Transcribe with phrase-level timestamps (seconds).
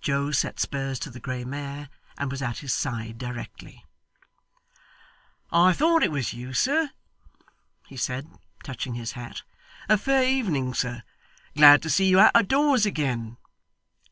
[0.00, 3.84] Joe set spurs to the grey mare, and was at his side directly.
[5.50, 6.90] 'I thought it was you, sir,'
[7.88, 8.30] he said,
[8.62, 9.42] touching his hat.
[9.88, 11.02] 'A fair evening, sir.
[11.56, 13.36] Glad to see you out of doors again.